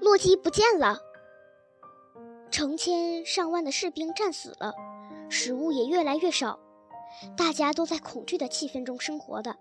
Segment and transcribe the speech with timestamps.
[0.00, 0.98] 洛基不见了，
[2.50, 4.72] 成千上万的士兵战死了，
[5.28, 6.58] 食物也越来越少，
[7.36, 9.56] 大家都在恐惧的气氛中生活的。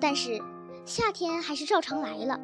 [0.00, 0.40] 但是
[0.84, 2.38] 夏天还是照常来了，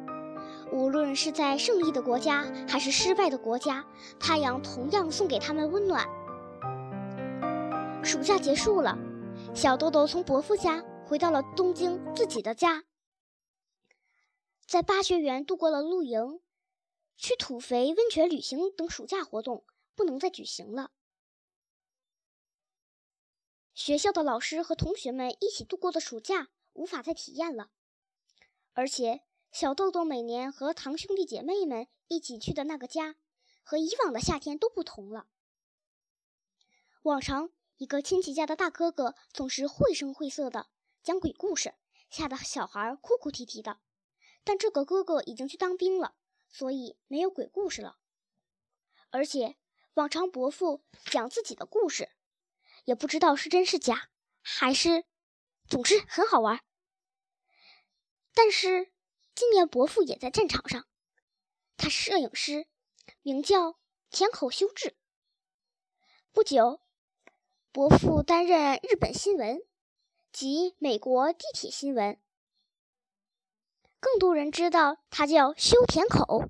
[0.71, 3.85] 无论是在胜利的国家还是失败的国家，
[4.19, 6.05] 太阳同样送给他们温暖。
[8.03, 8.97] 暑假结束了，
[9.53, 12.83] 小豆豆从伯父家回到了东京自己的家，
[14.65, 16.39] 在八学园度过了露营。
[17.17, 20.91] 去土肥温泉旅行等暑假活动不能再举行了。
[23.73, 27.69] 学校的老师和同学们一起度过的暑假无法再体验了，
[28.73, 33.15] 而且小豆豆每年和堂兄弟姐妹们一起去的那个家，
[33.63, 35.27] 和以往的夏天都不同了。
[37.03, 40.67] 往常一个亲戚家的大哥哥总是绘声绘色的
[41.03, 41.73] 讲鬼故事，
[42.09, 43.79] 吓得小孩哭哭啼啼的，
[44.43, 46.15] 但这个哥哥已经去当兵了。
[46.49, 47.97] 所以没有鬼故事了，
[49.09, 49.57] 而且
[49.93, 52.09] 往常伯父讲自己的故事，
[52.85, 54.09] 也不知道是真是假，
[54.41, 55.05] 还是，
[55.67, 56.63] 总之很好玩。
[58.33, 58.91] 但是
[59.35, 60.87] 今年伯父也在战场上，
[61.75, 62.67] 他是摄影师，
[63.21, 63.79] 名叫
[64.09, 64.95] 田口修治。
[66.31, 66.81] 不久，
[67.71, 69.61] 伯父担任日本新闻
[70.31, 72.19] 及美国地铁新闻。
[74.09, 76.49] 更多人知道他叫修田口。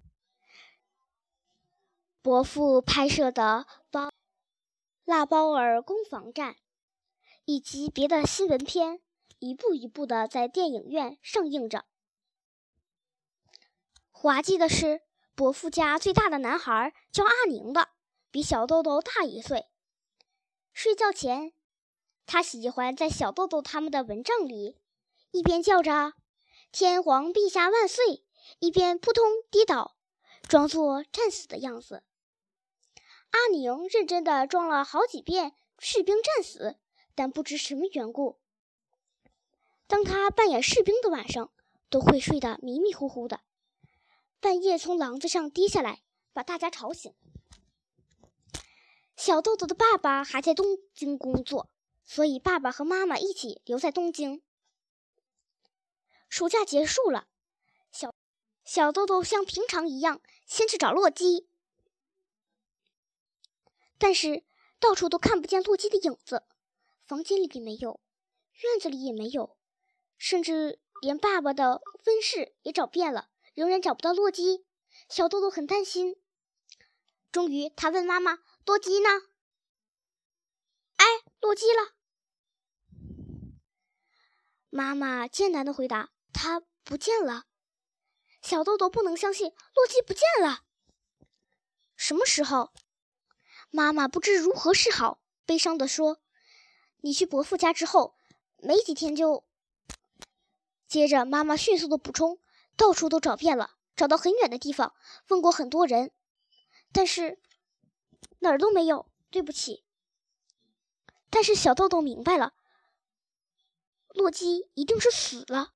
[2.21, 4.11] 伯父拍摄的《包
[5.05, 6.53] 腊包尔攻防战》
[7.45, 9.01] 以及别的新闻片，
[9.39, 11.85] 一步一步的在电影院上映着。
[14.11, 15.01] 滑稽的是，
[15.33, 17.89] 伯父家最大的男孩叫阿宁的，
[18.29, 19.65] 比小豆豆大一岁。
[20.73, 21.53] 睡觉前，
[22.27, 24.77] 他喜欢在小豆豆他们的蚊帐里，
[25.31, 26.13] 一边叫着。
[26.71, 28.23] 天皇陛下万岁！
[28.59, 29.95] 一边扑通跌倒，
[30.47, 32.03] 装作战死的样子。
[33.31, 36.77] 阿宁认真的装了好几遍士兵战死，
[37.15, 38.39] 但不知什么缘故，
[39.87, 41.51] 当他扮演士兵的晚上，
[41.89, 43.39] 都会睡得迷迷糊糊的，
[44.39, 47.13] 半夜从廊子上跌下来，把大家吵醒。
[49.15, 51.69] 小豆豆的爸爸还在东京工作，
[52.05, 54.43] 所以爸爸和妈妈一起留在东京。
[56.29, 57.27] 暑假结束了，
[57.91, 58.13] 小
[58.63, 61.47] 小豆豆像平常一样先去找洛基，
[63.97, 64.43] 但是
[64.79, 66.43] 到处都看不见洛基的影子，
[67.05, 67.99] 房间里也没有，
[68.61, 69.57] 院子里也没有，
[70.17, 74.65] 甚至连爸爸的温室也找遍了，仍然找不到洛基。
[75.09, 76.15] 小豆豆很担心，
[77.31, 79.09] 终于他问妈妈：“洛基呢
[80.97, 81.05] ？”“哎，
[81.39, 81.95] 洛基了。”
[84.69, 86.11] 妈妈艰难的回答。
[86.33, 87.45] 他不见了，
[88.41, 90.63] 小豆豆不能相信，洛基不见了。
[91.95, 92.71] 什么时候？
[93.69, 96.21] 妈妈不知如何是好，悲伤地说
[97.01, 98.15] ：“你去伯父家之后，
[98.57, 99.45] 没几天就……”
[100.87, 102.39] 接着，妈妈迅速的补充
[102.77, 104.95] ：“到处都找遍了，找到很远的地方，
[105.27, 106.11] 问过很多人，
[106.93, 107.41] 但是
[108.39, 109.11] 哪儿都没有。
[109.29, 109.83] 对不起。”
[111.29, 112.53] 但是小豆豆明白了，
[114.13, 115.73] 洛基一定是死了。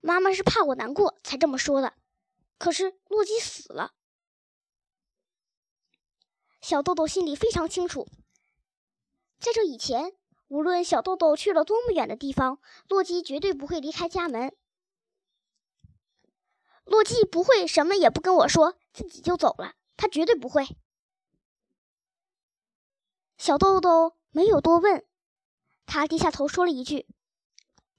[0.00, 1.94] 妈妈是怕我难过才这么说的，
[2.58, 3.92] 可是洛基死了。
[6.60, 8.08] 小豆豆心里非常清楚，
[9.38, 10.14] 在这以前，
[10.48, 14.54] 无论小豆豆去了多么远的地方，洛基绝对不会离开家门。
[16.84, 20.66] 洛基不会什么也不跟我说，自己就走了，他绝对不会。
[23.38, 25.06] 小豆豆没有多问，
[25.86, 27.06] 他低下头说了一句：“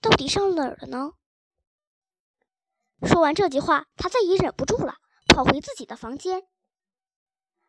[0.01, 1.13] 到底上哪儿了呢？”
[3.03, 4.97] 说完这句话，他再也忍不住了，
[5.27, 6.43] 跑回自己的房间。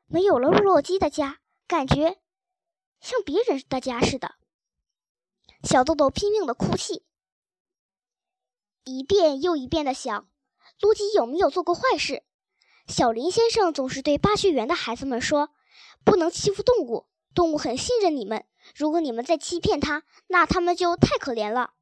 [0.06, 2.19] 没有了洛基的家，感觉
[3.00, 4.34] 像别人的家似的。
[5.62, 7.04] 小豆豆拼命的哭泣，
[8.84, 10.28] 一遍又一遍的想：
[10.81, 12.24] 洛基有没有做过坏事？
[12.86, 15.51] 小林先生总是对巴学园的孩子们说
[16.04, 18.45] ：“不能欺负动物，动物很信任你们。
[18.74, 21.72] 如果你们再欺骗它，那他们就太可怜了。”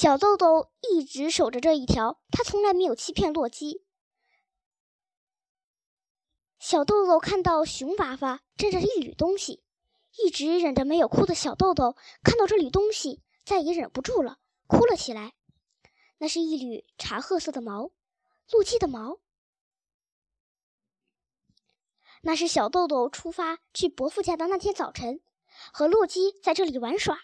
[0.00, 3.84] 小豆豆一直守着这一条，他从来没有欺骗洛基。
[6.60, 9.64] 小豆豆看到熊娃娃枕着一缕东西，
[10.16, 15.34] 一直忍着没有哭的小豆豆看到这缕东西，再也忍不住了，哭了起来。
[16.18, 17.90] 那是一缕茶褐色的毛，
[18.52, 19.18] 洛基的毛。
[22.22, 25.20] 那是小豆豆出发去伯父家的那天早晨，
[25.72, 27.18] 和洛基在这里玩耍。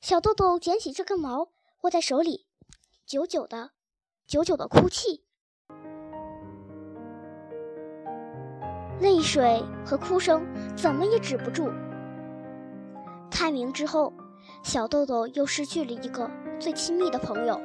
[0.00, 1.53] 小豆豆捡起这根毛。
[1.84, 2.46] 握在手里，
[3.04, 3.72] 久久的
[4.26, 5.22] 久久的哭泣。
[9.00, 11.70] 泪水和哭声怎么也止不住。
[13.30, 14.14] 开明之后，
[14.62, 17.60] 小豆豆又失去了一个最亲密的朋友。